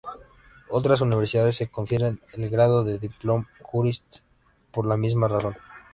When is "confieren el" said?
1.71-2.49